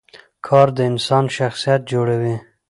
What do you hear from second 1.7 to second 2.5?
جوړوي